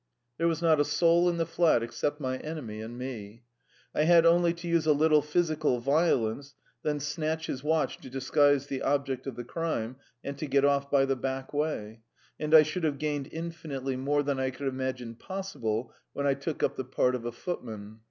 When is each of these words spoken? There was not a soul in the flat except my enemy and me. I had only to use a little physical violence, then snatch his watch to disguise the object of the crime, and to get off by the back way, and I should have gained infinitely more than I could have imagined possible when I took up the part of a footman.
There 0.39 0.47
was 0.47 0.63
not 0.63 0.79
a 0.79 0.83
soul 0.83 1.29
in 1.29 1.37
the 1.37 1.45
flat 1.45 1.83
except 1.83 2.19
my 2.19 2.39
enemy 2.39 2.81
and 2.81 2.97
me. 2.97 3.43
I 3.93 4.05
had 4.05 4.25
only 4.25 4.51
to 4.55 4.67
use 4.67 4.87
a 4.87 4.93
little 4.93 5.21
physical 5.21 5.79
violence, 5.79 6.55
then 6.81 6.99
snatch 6.99 7.45
his 7.45 7.63
watch 7.63 7.99
to 7.99 8.09
disguise 8.09 8.65
the 8.65 8.81
object 8.81 9.27
of 9.27 9.35
the 9.35 9.43
crime, 9.43 9.97
and 10.23 10.39
to 10.39 10.47
get 10.47 10.65
off 10.65 10.89
by 10.89 11.05
the 11.05 11.15
back 11.15 11.53
way, 11.53 12.01
and 12.39 12.55
I 12.55 12.63
should 12.63 12.83
have 12.83 12.97
gained 12.97 13.29
infinitely 13.31 13.95
more 13.95 14.23
than 14.23 14.39
I 14.39 14.49
could 14.49 14.65
have 14.65 14.73
imagined 14.73 15.19
possible 15.19 15.93
when 16.13 16.25
I 16.25 16.33
took 16.33 16.63
up 16.63 16.77
the 16.77 16.83
part 16.85 17.13
of 17.13 17.23
a 17.25 17.31
footman. 17.31 17.99